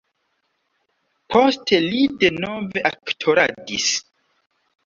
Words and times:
Poste 1.35 1.79
li 1.83 2.01
denove 2.25 2.85
aktoradis. 2.93 3.91